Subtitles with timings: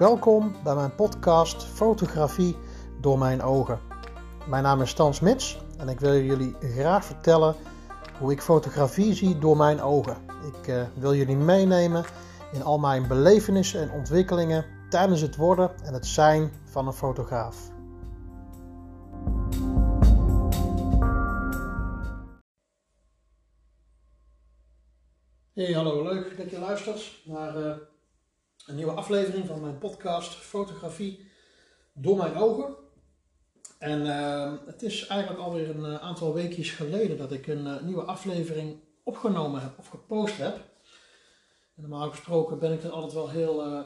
[0.00, 2.56] Welkom bij mijn podcast Fotografie
[3.00, 3.80] door mijn ogen.
[4.48, 7.54] Mijn naam is Stan Smits en ik wil jullie graag vertellen
[8.18, 10.16] hoe ik fotografie zie door mijn ogen.
[10.52, 12.04] Ik uh, wil jullie meenemen
[12.52, 17.56] in al mijn belevenissen en ontwikkelingen tijdens het worden en het zijn van een fotograaf.
[25.52, 27.74] Hey, hallo, leuk dat je luistert naar uh,
[28.66, 31.30] een nieuwe aflevering van mijn podcast Fotografie
[31.92, 32.76] door mijn ogen.
[33.78, 38.80] En uh, het is eigenlijk alweer een aantal weekjes geleden dat ik een nieuwe aflevering
[39.04, 40.56] opgenomen heb of gepost heb.
[41.76, 43.84] En normaal gesproken ben ik er altijd wel heel,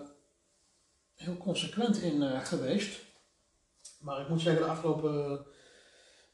[1.14, 3.00] heel consequent in geweest.
[4.00, 5.46] Maar ik moet zeggen, de afgelopen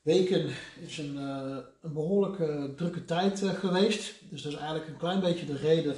[0.02, 4.30] weken is een, een behoorlijke drukke tijd geweest.
[4.30, 5.96] Dus dat is eigenlijk een klein beetje de reden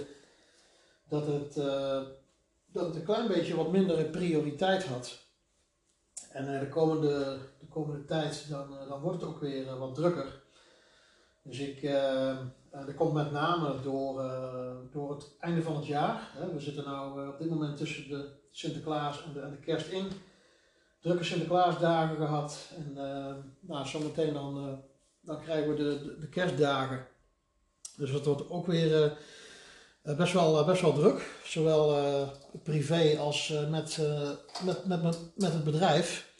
[1.09, 1.57] dat het,
[2.73, 5.21] dat het een klein beetje wat minder prioriteit had.
[6.31, 10.43] En de, komende, de komende tijd dan, dan wordt het ook weer wat drukker.
[11.43, 11.83] Dus ik,
[12.71, 14.15] dat komt met name door,
[14.91, 16.31] door het einde van het jaar.
[16.33, 16.53] Hè.
[16.53, 20.09] We zitten nu op dit moment tussen de Sinterklaas en de, en de kerst in
[21.03, 22.71] drukke Sinterklaasdagen gehad.
[22.77, 24.73] En uh, nou, zometeen dan, uh,
[25.21, 27.07] dan krijgen we de, de, de, kerstdagen.
[27.97, 29.13] Dus dat wordt ook weer uh,
[30.03, 31.41] best, wel, best wel druk.
[31.45, 32.29] Zowel
[32.63, 33.99] privé als met,
[34.65, 36.33] met, met, met, met het bedrijf.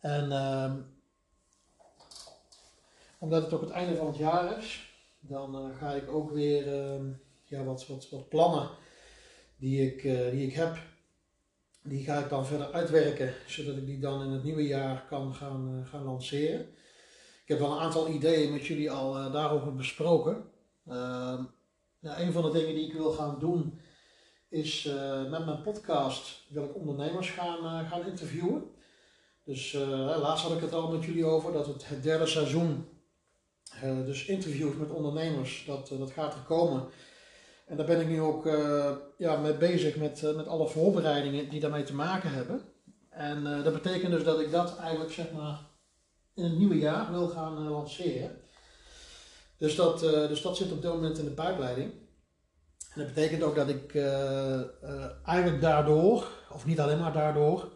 [0.00, 0.76] En ehm,
[3.18, 7.04] omdat het ook het einde van het jaar is, dan ga ik ook weer ehm,
[7.44, 8.68] ja, wat, wat, wat plannen
[9.56, 10.76] die ik, die ik heb
[11.82, 15.34] die ga ik dan verder uitwerken, zodat ik die dan in het nieuwe jaar kan
[15.34, 16.60] gaan, gaan lanceren.
[17.42, 20.44] Ik heb wel een aantal ideeën met jullie al daarover besproken.
[20.88, 21.44] Uh,
[22.00, 23.80] nou, een van de dingen die ik wil gaan doen
[24.48, 28.62] is uh, met mijn podcast wil ik ondernemers gaan, gaan interviewen.
[29.44, 29.72] Dus
[30.20, 32.88] laatst had ik het al met jullie over dat het, het derde seizoen,
[34.04, 36.88] dus interviews met ondernemers, dat, dat gaat er komen.
[37.66, 38.44] En daar ben ik nu ook
[39.16, 42.62] ja, mee bezig met, met alle voorbereidingen die daarmee te maken hebben.
[43.08, 45.60] En dat betekent dus dat ik dat eigenlijk zeg maar
[46.34, 48.40] in het nieuwe jaar wil gaan lanceren.
[49.60, 51.92] Dus dat, dus dat zit op dit moment in de pijpleiding.
[52.92, 53.94] En dat betekent ook dat ik
[55.24, 57.68] eigenlijk daardoor, of niet alleen maar daardoor,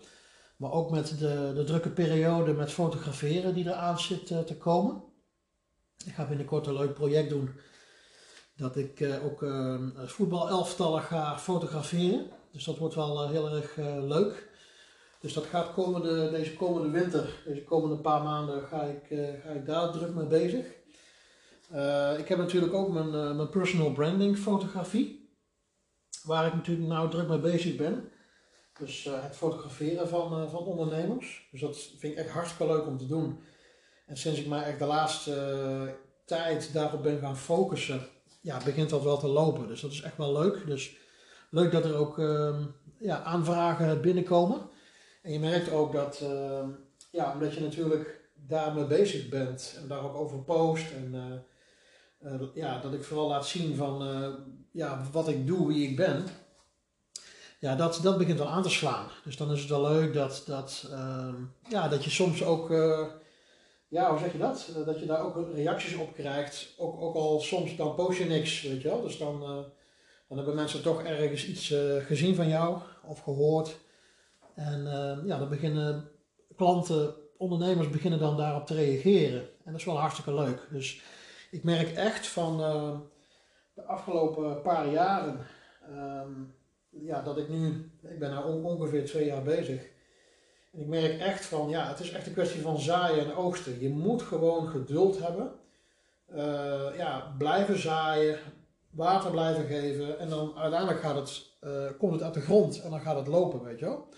[0.56, 5.02] maar ook met de, de drukke periode met fotograferen die eraan zit te komen.
[6.06, 7.50] Ik ga binnenkort een leuk project doen
[8.56, 12.26] dat ik ook uh, voetbalelftallen ga fotograferen.
[12.52, 14.48] Dus dat wordt wel heel erg leuk.
[15.20, 19.04] Dus dat gaat komende, deze komende winter, deze komende paar maanden, ga ik,
[19.42, 20.66] ga ik daar druk mee bezig.
[22.18, 25.36] Ik heb natuurlijk ook mijn, mijn personal branding fotografie,
[26.22, 28.08] waar ik natuurlijk nou druk mee bezig ben.
[28.78, 31.48] Dus het fotograferen van, van ondernemers.
[31.50, 33.40] Dus dat vind ik echt hartstikke leuk om te doen.
[34.06, 38.00] En sinds ik mij echt de laatste tijd daarop ben gaan focussen,
[38.40, 39.68] ja, begint dat wel te lopen.
[39.68, 40.66] Dus dat is echt wel leuk.
[40.66, 40.96] Dus
[41.50, 42.56] leuk dat er ook uh,
[42.98, 44.68] ja, aanvragen binnenkomen.
[45.22, 46.68] En je merkt ook dat, uh,
[47.10, 50.90] ja, omdat je natuurlijk daarmee bezig bent en daar ook over post.
[50.92, 51.44] En
[52.24, 54.02] uh, ja, dat ik vooral laat zien van
[54.72, 56.24] ja, wat ik doe, wie ik ben.
[57.60, 59.06] Ja, dat, dat begint wel aan te slaan.
[59.24, 61.34] Dus dan is het wel leuk dat, dat, ehm,
[61.68, 62.70] ja, dat je soms ook
[63.94, 64.70] ja, hoe zeg je dat?
[64.76, 66.74] Eh, dat je daar ook reacties op krijgt.
[66.78, 69.02] Ook, ook al soms dan post je niks, weet je wel.
[69.02, 69.40] Dus dan,
[70.28, 73.76] dan hebben mensen toch ergens iets gezien van jou of gehoord.
[74.54, 76.08] En uh, ja, dan beginnen
[76.56, 79.40] klanten, ondernemers beginnen dan daarop te reageren.
[79.40, 80.66] En dat is wel hartstikke leuk.
[80.70, 81.00] Dus
[81.54, 82.56] ik merk echt van
[83.74, 85.38] de afgelopen paar jaren,
[85.90, 86.54] um,
[86.90, 89.92] ja, dat ik nu, ik ben nu ongeveer twee jaar bezig
[90.74, 93.80] en ik merk echt van, ja, het is echt een kwestie van zaaien en oogsten.
[93.80, 95.52] Je moet gewoon geduld hebben.
[96.34, 98.38] Uh, ja, blijven zaaien,
[98.90, 100.18] water blijven geven.
[100.18, 103.26] En dan uiteindelijk gaat het, uh, komt het uit de grond en dan gaat het
[103.26, 104.08] lopen, weet je wel.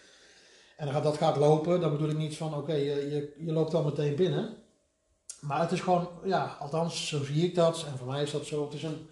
[0.76, 3.70] En dan dat gaat lopen, dan bedoel ik niet van, oké, je, je, je loopt
[3.70, 4.56] dan meteen binnen.
[5.40, 7.84] Maar het is gewoon, ja, althans, zo zie ik dat.
[7.86, 8.64] En voor mij is dat zo.
[8.64, 9.08] Het is een,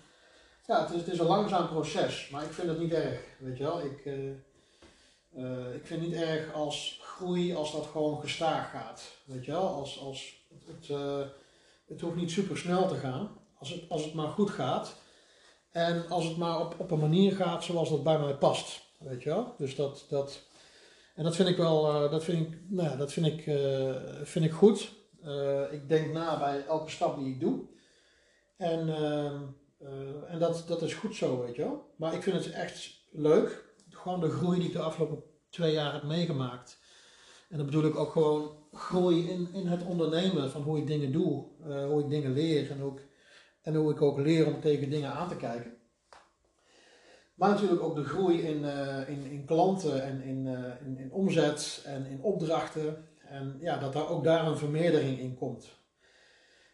[0.67, 2.29] ja, het is, het is een langzaam proces.
[2.29, 3.81] Maar ik vind het niet erg, weet je wel.
[3.81, 4.05] Ik...
[4.05, 4.31] Uh,
[5.37, 9.03] uh, ik vind het niet erg als groei als dat gewoon gestaag gaat.
[9.25, 10.89] Weet je wel, als, als het,
[11.87, 14.95] het hoeft niet super snel te gaan, als het, als het maar goed gaat.
[15.71, 18.83] En als het maar op, op een manier gaat zoals dat bij mij past.
[18.99, 19.55] Weet je wel?
[19.59, 20.41] Dus dat, dat,
[21.15, 23.43] en dat vind ik wel, dat vind ik, nou ja, dat vind ik,
[24.23, 24.93] vind ik goed.
[25.71, 27.61] Ik denk na bij elke stap die ik doe.
[28.57, 29.43] En, ehm,
[30.27, 31.93] en dat, dat is goed zo, weet je wel.
[31.97, 35.93] Maar ik vind het echt leuk gewoon de groei die ik de afgelopen twee jaar
[35.93, 36.79] heb meegemaakt.
[37.49, 41.13] En dan bedoel ik ook gewoon groei in, in het ondernemen, van hoe ik dingen
[41.13, 43.01] doe, uh, hoe ik dingen leer en, ook,
[43.63, 45.77] en hoe ik ook leer om tegen dingen aan te kijken.
[47.35, 48.65] Maar natuurlijk ook de groei in,
[49.07, 50.47] in, in klanten en in,
[50.85, 53.09] in, in omzet en in opdrachten.
[53.35, 55.69] En ja, dat daar ook daar een vermeerdering in komt.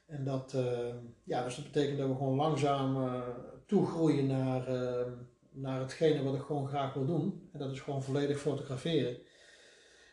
[0.07, 3.23] En dat, uh, ja, dus dat betekent dat we gewoon langzaam uh,
[3.67, 5.13] toegroeien naar, uh,
[5.51, 7.49] naar hetgene wat ik gewoon graag wil doen.
[7.53, 9.17] En dat is gewoon volledig fotograferen.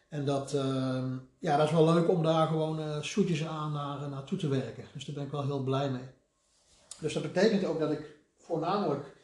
[0.09, 0.51] En dat,
[1.39, 4.83] ja, dat is wel leuk om daar gewoon zoetjes aan naar, naartoe te werken.
[4.93, 6.09] Dus daar ben ik wel heel blij mee.
[6.99, 9.15] Dus dat betekent ook dat ik voornamelijk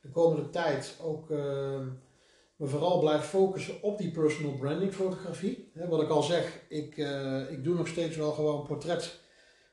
[0.00, 1.30] de komende tijd ook
[2.58, 5.72] me vooral blijf focussen op die personal branding fotografie.
[5.88, 6.96] wat ik al zeg, ik,
[7.50, 9.20] ik doe nog steeds wel gewoon portret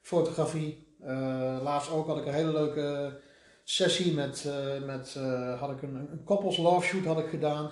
[0.01, 0.95] fotografie.
[1.01, 3.17] Uh, laatst ook had ik een hele leuke
[3.63, 5.19] sessie met, uh, met
[5.59, 7.71] had ik een, een koppels love shoot had ik gedaan.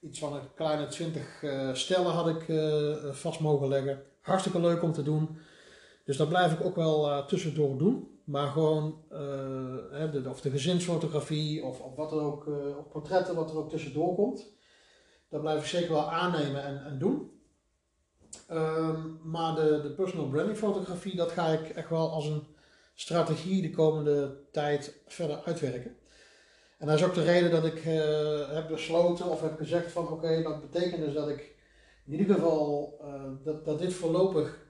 [0.00, 2.44] Iets van een kleine 20 stellen had ik
[3.12, 4.02] vast mogen leggen.
[4.20, 5.38] Hartstikke leuk om te doen.
[6.04, 8.10] Dus dat blijf ik ook wel tussendoor doen.
[8.24, 12.46] Maar gewoon, de, of de gezinsfotografie of, of wat er ook,
[12.78, 14.52] of portretten, wat er ook tussendoor komt.
[15.28, 17.30] Dat blijf ik zeker wel aannemen en, en doen.
[18.50, 22.46] Um, maar de, de personal branding fotografie, dat ga ik echt wel als een
[22.94, 25.96] strategie de komende tijd verder uitwerken.
[26.78, 27.78] En dat is ook de reden dat ik
[28.50, 31.54] heb besloten of heb gezegd van oké, dat betekent dus dat ik
[32.06, 32.94] in ieder geval
[33.44, 34.61] dat, dat dit voorlopig,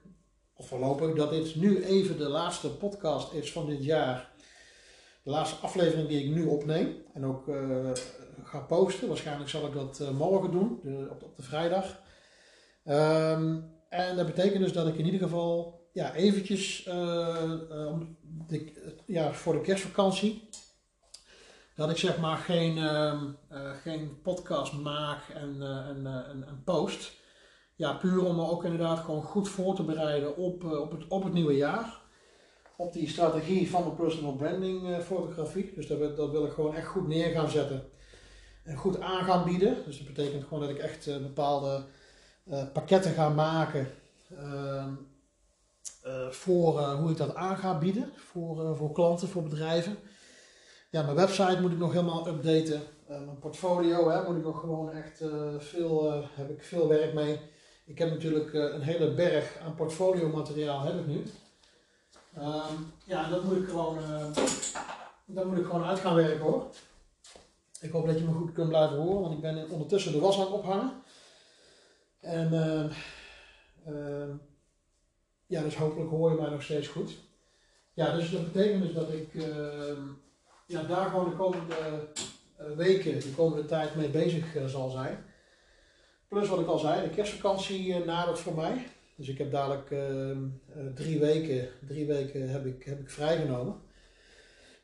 [0.64, 4.30] voorlopig, dat dit nu even de laatste podcast is van dit jaar.
[5.22, 7.90] De laatste aflevering die ik nu opneem en ook uh,
[8.44, 9.08] ga posten.
[9.08, 10.80] Waarschijnlijk zal ik dat morgen doen,
[11.10, 12.00] op, op de vrijdag.
[12.84, 17.98] Um, en dat betekent dus dat ik in ieder geval ja, eventjes uh,
[18.48, 18.72] de,
[19.06, 20.48] ja, voor de kerstvakantie,
[21.76, 23.22] dat ik zeg maar geen, uh,
[23.82, 27.20] geen podcast maak en, en, post.
[27.74, 31.24] Ja, puur om me ook inderdaad gewoon goed voor te bereiden op, op, het, op
[31.24, 32.00] het nieuwe jaar.
[32.76, 35.72] Op die strategie van de personal branding fotografie.
[35.74, 37.84] Dus dat, dat wil ik gewoon echt goed neer gaan zetten.
[38.62, 39.76] En goed aan gaan bieden.
[39.84, 41.84] Dus dat betekent gewoon dat ik echt bepaalde
[42.44, 43.86] uh, pakketten gaan maken
[44.32, 44.86] uh,
[46.30, 49.96] voor eh, hoe ik dat aan ga bieden voor, voor klanten, voor bedrijven.
[50.90, 52.82] Ja, mijn website moet ik nog helemaal updaten.
[53.06, 55.22] mijn portfolio hè, moet ik nog gewoon echt
[55.58, 57.40] veel, heb ik veel werk mee.
[57.92, 61.22] Ik heb natuurlijk een hele berg aan portfolio materiaal heb ik nu.
[62.34, 62.74] Ehm,
[63.04, 63.98] ja, dat moet ik gewoon,
[65.24, 66.66] dat moet ik gewoon uit gaan werken hoor.
[67.80, 70.36] Ik hoop dat je me goed kunt blijven horen, want ik ben ondertussen de was
[70.36, 70.92] aan het ophangen.
[72.20, 74.34] En uh, uh,
[75.46, 77.12] ja, dus hopelijk hoor je mij nog steeds goed.
[77.92, 79.34] Ja, dus dat betekent dus dat ik
[80.66, 81.74] ja, daar gewoon de komende
[82.56, 85.24] eh, weken, de komende tijd mee bezig zal zijn.
[86.32, 88.86] Plus wat ik al zei, de kerstvakantie nadert voor mij.
[89.16, 90.38] Dus ik heb dadelijk ehm,
[90.94, 93.80] drie weken, drie weken heb ik, heb ik vrijgenomen.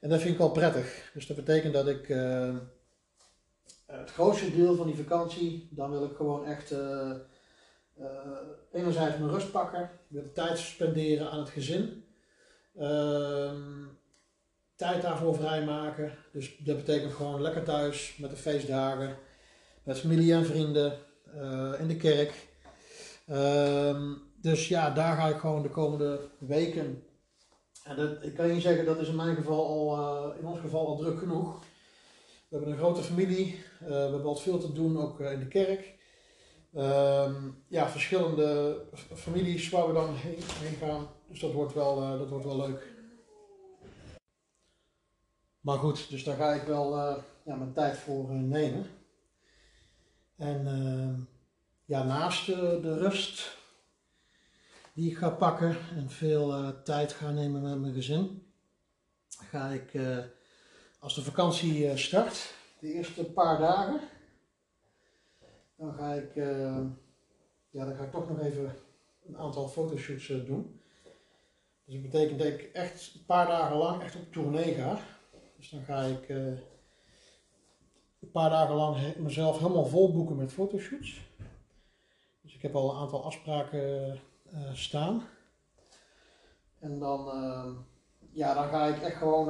[0.00, 1.10] En dat vind ik wel prettig.
[1.14, 2.56] Dus dat betekent dat ik ehm,
[3.86, 7.14] het grootste deel van die vakantie, dan wil ik gewoon echt uh,
[8.72, 12.04] enerzijds mijn rust pakken, wil tijd spenderen aan het gezin.
[12.78, 13.52] Uh,
[14.76, 16.12] tijd daarvoor vrijmaken.
[16.32, 19.16] Dus dat betekent gewoon lekker thuis met de feestdagen,
[19.82, 21.06] met familie en vrienden,
[21.78, 22.49] in de kerk.
[23.26, 27.02] Ehm, dus ja, daar ga ik gewoon de komende weken.
[27.85, 30.87] En dat, ik kan je zeggen, dat is in mijn geval al, in ons geval
[30.87, 31.61] al druk genoeg.
[32.49, 35.97] We hebben een grote familie, we hebben wat veel te doen ook in de kerk.
[36.75, 38.80] Um, ja, verschillende
[39.14, 41.08] families waar we dan heen, gaan.
[41.28, 42.92] Dus dat wordt, wel, dat wordt wel leuk.
[45.61, 46.97] Maar goed, dus daar ga ik wel
[47.44, 48.87] ja, mijn tijd voor nemen.
[50.38, 51.21] En ehm,
[51.85, 53.57] ja, naast de rust
[54.92, 58.42] die ik ga pakken en veel tijd ga nemen met mijn gezin,
[59.28, 59.92] ga ik
[60.99, 64.00] als de vakantie start, de eerste paar dagen,
[65.76, 66.80] dan ga ik, uh,
[67.71, 68.75] ja, dan ga ik toch nog even
[69.26, 70.80] een aantal fotoshoots doen.
[71.85, 74.99] Dus dat betekent dat ik echt een paar dagen lang echt op tournee ga.
[75.57, 76.28] Dus dan ga ik
[78.20, 81.20] een paar dagen lang mezelf helemaal vol boeken met fotoshoots.
[82.40, 84.20] Dus ik heb al een aantal afspraken
[84.72, 85.22] staan.
[86.78, 87.26] En dan,
[88.30, 89.46] ja, dan ga ik echt gewoon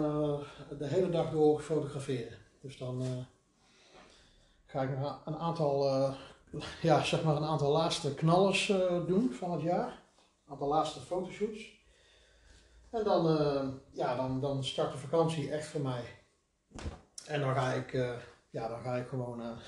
[0.79, 2.39] de hele dag door fotograferen.
[2.61, 3.27] Dus dan
[4.67, 4.91] ga ik
[5.25, 5.85] een aantal,
[6.83, 8.67] ja, zeg maar een aantal laatste knallers
[9.07, 9.87] doen van het jaar.
[9.87, 11.77] Een aantal laatste fotoshoots.
[12.91, 13.25] En dan,
[13.93, 16.03] ja, dan, dan start de vakantie echt voor mij.
[17.27, 17.93] En dan ga ik,
[18.51, 19.41] ja, dan ga ik gewoon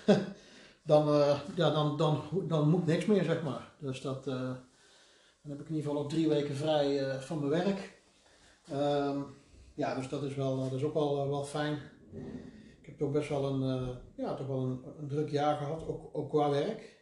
[0.83, 1.07] dan,
[1.55, 3.73] ja, dan, dan, dan moet niks meer, zeg maar.
[3.79, 8.03] Dus dat, dan heb ik in ieder geval ook drie weken vrij van mijn werk.
[8.71, 9.21] Ehm,
[9.75, 11.79] ja, dus dat is, wel, dat is ook wel, wel fijn.
[12.81, 16.31] Ik heb toch best wel een, ja, toch wel een, druk jaar gehad, ook, ook
[16.31, 16.99] qua werk.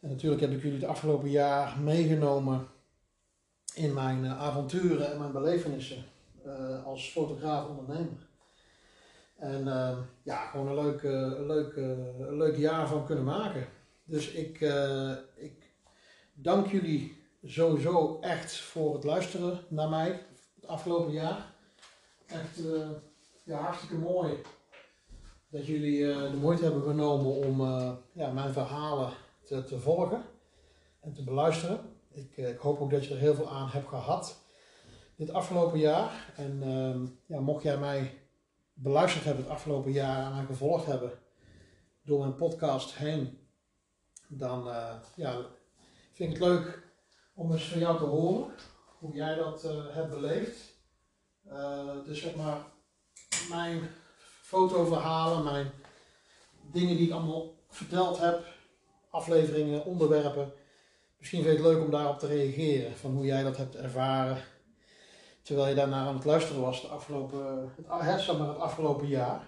[0.00, 2.66] En natuurlijk heb ik jullie het afgelopen jaar meegenomen
[3.74, 6.04] in mijn avonturen en mijn belevenissen
[6.84, 8.28] als fotograaf ondernemer.
[9.44, 11.02] En uh, ja, gewoon een leuk,
[11.46, 11.74] leuk,
[12.30, 13.66] leuk jaar van kunnen maken.
[14.04, 14.60] Dus ik,
[15.34, 15.72] ik
[16.32, 20.20] dank jullie sowieso echt voor het luisteren naar mij
[20.54, 21.54] het afgelopen jaar.
[22.26, 22.60] Echt
[23.44, 24.32] ja, hartstikke mooi
[25.48, 27.60] dat jullie de moeite hebben genomen om
[28.12, 29.12] ja, mijn verhalen
[29.44, 30.22] te, te volgen
[31.00, 31.80] en te beluisteren.
[32.14, 34.42] Ik, eh, ik, hoop ook dat je er heel veel aan hebt gehad
[35.16, 36.32] dit afgelopen jaar.
[36.36, 38.14] En ehm, ja, mocht jij mij
[38.74, 41.12] beluisterd hebben het afgelopen jaar en gevolgd hebben
[42.02, 43.38] door mijn podcast heen,
[44.28, 45.36] dan uh, ja,
[46.12, 46.82] vind ik het leuk
[47.34, 48.54] om eens van jou te horen
[48.98, 50.74] hoe jij dat uh, hebt beleefd.
[52.04, 52.58] dus zeg maar,
[53.48, 53.80] mijn
[54.42, 55.70] fotoverhalen, mijn
[56.72, 58.46] dingen die ik allemaal verteld heb,
[59.10, 60.52] afleveringen, onderwerpen.
[61.18, 64.42] Misschien vind je het leuk om daarop te reageren, van hoe jij dat hebt ervaren.
[65.44, 69.46] Terwijl je daarna aan het luisteren was de afgelopen, het, het afgelopen jaar.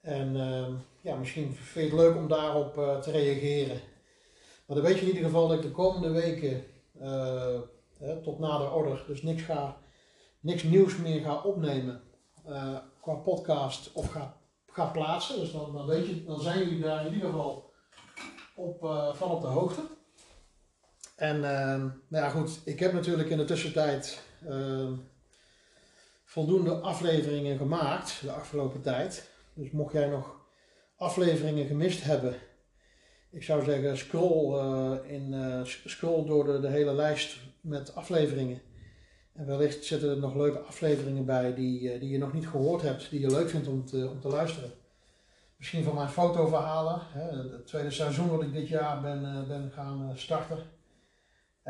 [0.00, 0.66] En uh,
[1.00, 3.80] ja, misschien vind je het leuk om daarop uh, te reageren.
[4.66, 6.64] Maar dan weet je in ieder geval dat ik de komende weken
[7.98, 9.76] hè, tot nader order, dus niks, ga,
[10.40, 12.02] niks nieuws meer ga opnemen
[12.48, 14.36] uh, qua podcast of ga,
[14.66, 15.40] ga plaatsen.
[15.40, 17.72] Dus dan, dan, weet je, dan zijn jullie daar in ieder geval
[18.54, 18.78] op,
[19.12, 19.80] van op de hoogte.
[21.20, 21.42] En uh,
[22.08, 24.90] nou ja, goed, ik heb natuurlijk in de tussentijd uh,
[26.24, 29.30] voldoende afleveringen gemaakt de afgelopen tijd.
[29.54, 30.36] Dus mocht jij nog
[30.96, 32.34] afleveringen gemist hebben,
[33.30, 38.60] ik zou zeggen scroll, uh, in, uh, scroll door de, hele lijst met afleveringen.
[39.32, 43.10] En wellicht zitten er nog leuke afleveringen bij die, die je nog niet gehoord hebt,
[43.10, 44.72] die je leuk vindt om te, om te luisteren
[45.56, 47.00] misschien van mijn fotoverhalen.
[47.00, 50.78] Hè, het tweede seizoen wat ik dit jaar ben, ben gaan starten.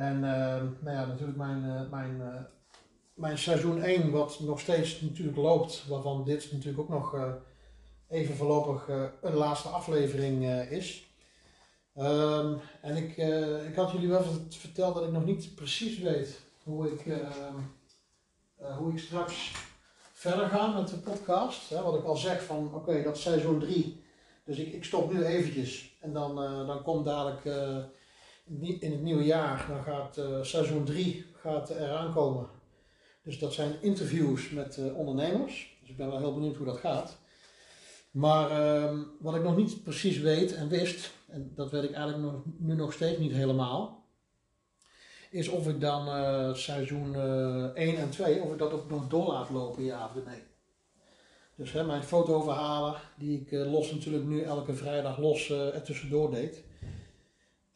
[0.00, 2.22] En uh, nou ja, natuurlijk mijn, mijn,
[3.14, 7.16] mijn seizoen 1, wat nog steeds natuurlijk loopt, waarvan dit natuurlijk ook nog
[8.08, 8.88] even voorlopig
[9.22, 11.08] een laatste aflevering is.
[11.96, 13.16] Um, en ik,
[13.68, 17.56] ik had jullie wel verteld dat ik nog niet precies weet hoe ik, ehm,
[18.78, 19.52] hoe ik straks
[20.12, 21.70] verder gaan met de podcast.
[21.70, 24.02] Hè, wat ik al zeg van oké, dat is seizoen 3.
[24.44, 25.96] Dus ik, ik stop nu eventjes.
[26.00, 26.34] En dan,
[26.66, 27.44] dan komt dadelijk
[28.58, 32.48] in het nieuwe jaar, dan gaat uh, seizoen 3 gaat eraan komen.
[33.22, 35.78] Dus dat zijn interviews met ondernemers.
[35.80, 37.18] Dus ik ben wel heel benieuwd hoe dat gaat.
[38.10, 42.32] Maar ehm, wat ik nog niet precies weet en wist, en dat weet ik eigenlijk
[42.32, 44.04] nog, nu nog steeds niet helemaal,
[45.30, 48.90] is of ik dan uh, seizoen uh, eh, 1 en 2, of ik dat ook
[48.90, 50.42] nog door laat lopen, ja of nee.
[51.54, 56.64] Dus hè, mijn fotoverhalen, die ik los natuurlijk nu elke vrijdag los er tussendoor deed.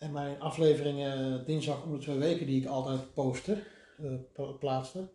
[0.04, 3.58] En mijn afleveringen dinsdag om de twee weken die ik altijd postte,
[4.58, 5.08] plaatste.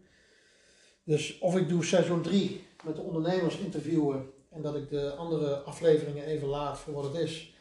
[1.04, 5.56] Dus of ik doe seizoen 3 met de ondernemers interviewen en dat ik de andere
[5.56, 7.54] afleveringen even laat voor wat het is.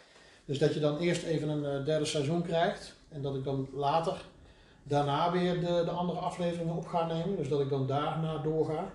[0.44, 4.24] Dus dat je dan eerst even een derde seizoen krijgt en dat ik dan later
[4.82, 7.36] daarna weer de, de andere afleveringen op ga nemen.
[7.36, 8.92] Dus dat ik dan daarna doorga.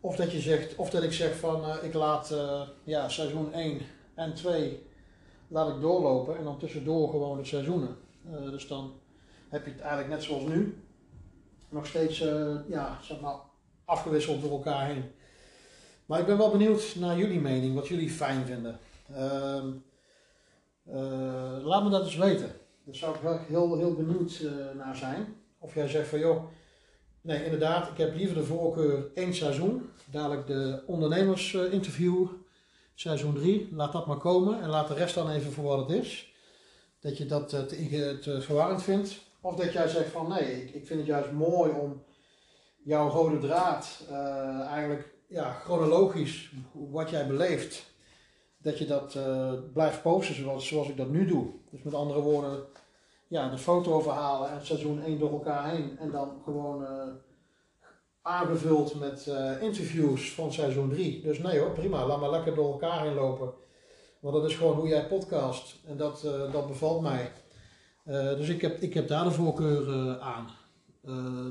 [0.00, 3.52] Of dat, je zegt, of dat ik zeg van uh, ik laat uh, ja, seizoen
[3.52, 3.80] 1
[4.14, 4.86] en 2
[5.48, 7.96] laat ik doorlopen en dan tussendoor gewoon de seizoenen.
[8.30, 8.92] Uh, dus dan
[9.48, 10.82] heb je het eigenlijk net zoals nu.
[11.68, 12.18] Nog steeds
[12.68, 13.36] ja, zeg maar,
[13.84, 15.04] afgewisseld door elkaar heen.
[16.06, 18.78] Maar ik ben wel benieuwd naar jullie mening, wat jullie fijn vinden.
[19.12, 19.72] Ehm,
[21.62, 22.52] laat me dat eens weten.
[22.84, 24.42] Daar zou ik wel heel, heel benieuwd
[24.74, 25.34] naar zijn.
[25.58, 26.44] Of jij zegt van joh,
[27.20, 29.90] nee inderdaad, ik heb liever de voorkeur één seizoen.
[30.10, 32.26] Dadelijk de ondernemersinterview,
[33.00, 33.68] seizoen 3.
[33.72, 36.32] Laat dat maar komen en laat de rest dan even voor wat het is.
[37.00, 39.20] Dat je dat uh, te, verwarrend vindt.
[39.40, 42.02] Of dat jij zegt van nee, ik, ik vind het juist mooi om
[42.84, 47.86] jouw rode draad uh, eigenlijk ja, chronologisch wat jij beleeft
[48.58, 51.46] dat je dat uh, blijft posten zoals, zoals ik dat nu doe.
[51.70, 52.64] Dus met andere woorden,
[53.28, 55.98] ja, de foto verhalen en seizoen 1 door elkaar heen.
[55.98, 56.86] En dan gewoon
[58.28, 61.22] aangevuld met uh, interviews van seizoen 3.
[61.22, 62.06] Dus nee hoor, prima.
[62.06, 63.52] Laat maar lekker door elkaar heen lopen.
[64.20, 65.74] Want dat is gewoon hoe jij podcast.
[65.86, 67.32] En dat, uh, dat bevalt mij.
[68.36, 70.48] dus ik heb, ik heb daar de voorkeur aan.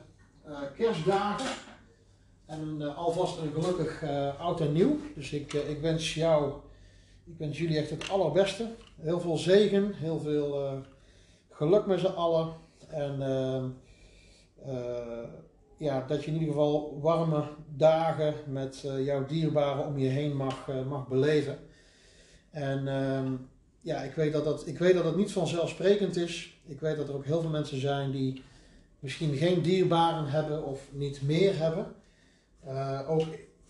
[0.76, 1.46] kerstdagen.
[2.46, 4.04] En alvast een gelukkig
[4.38, 4.96] oud en nieuw.
[5.14, 6.52] Dus ik, ik wens jou,
[7.24, 8.70] ik wens jullie echt het allerbeste.
[9.00, 10.82] Heel veel zegen, heel veel
[11.50, 12.52] geluk met z'n allen.
[12.88, 13.18] En
[15.78, 17.44] ja, dat je in ieder geval warme
[17.76, 21.58] dagen met jouw dierbaren om je heen mag, mag beleven.
[22.56, 23.32] En ehm,
[23.80, 26.60] ja, ik weet, dat dat, ik weet dat het niet vanzelfsprekend is.
[26.66, 28.42] Ik weet dat er ook heel veel mensen zijn die
[28.98, 31.86] misschien geen dierbaren hebben of niet meer hebben.
[32.66, 33.22] Uh, ook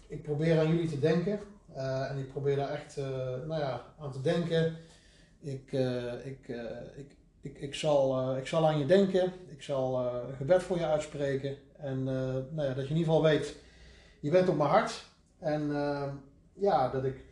[0.08, 1.40] ik probeer aan jullie te denken.
[1.76, 3.06] Uh, en ik probeer daar echt uh,
[3.46, 4.76] nou ja, aan te denken.
[5.40, 5.72] Ik,
[6.24, 6.48] ik,
[6.96, 9.32] ik, ik, ik, zal, ik zal aan je denken.
[9.48, 11.56] Ik zal een gebed voor je uitspreken.
[11.76, 13.56] En nou ja, dat je in ieder geval weet,
[14.20, 15.04] je bent op mijn hart.
[15.38, 15.70] En
[16.54, 17.24] ja, dat ik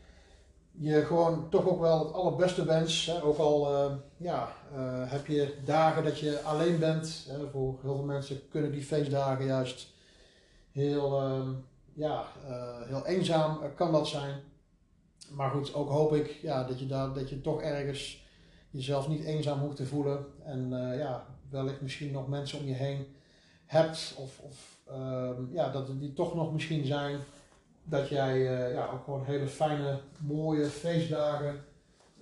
[0.70, 3.06] je gewoon toch ook wel het allerbeste wens.
[3.06, 3.22] Hè?
[3.22, 4.48] Ook al ja,
[5.06, 7.26] heb je dagen dat je alleen bent.
[7.28, 7.50] Hè?
[7.50, 9.93] Voor heel veel mensen kunnen die feestdagen juist
[10.74, 11.48] heel, uh,
[11.92, 14.40] ja, eh, heel eenzaam kan dat zijn.
[15.30, 18.26] Maar goed, ook hoop ik ja, dat, je daar, dat je toch ergens
[18.70, 20.26] jezelf niet eenzaam hoeft te voelen.
[20.44, 23.06] En ja, wellicht misschien nog mensen om je heen
[23.66, 24.14] hebt.
[24.16, 27.18] Of, of ehm, ja, dat die toch nog misschien zijn
[27.84, 28.38] dat jij
[28.72, 31.64] ja, ook gewoon hele fijne, mooie feestdagen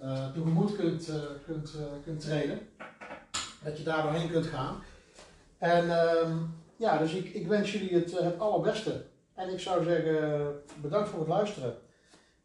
[0.02, 1.14] uh, tegemoet kunt, uh,
[1.46, 2.58] kunt, kunt treden.
[3.64, 4.82] Dat je daar doorheen kunt gaan.
[5.58, 6.36] En ehm,
[6.82, 9.04] ja, dus ik, ik wens jullie het, het allerbeste.
[9.34, 11.74] En ik zou zeggen, bedankt voor het luisteren.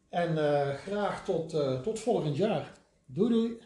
[0.08, 0.36] En
[0.76, 1.50] graag tot,
[1.82, 2.72] tot volgend jaar.
[3.06, 3.58] Doei doei!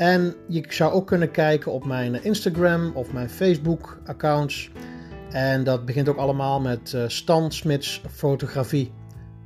[0.01, 4.71] en je zou ook kunnen kijken op mijn Instagram of mijn Facebook accounts.
[5.31, 8.03] En dat begint ook allemaal met uh, Stan Smits.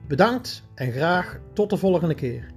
[0.09, 2.54] Bedankt en graag tot de volgende keer.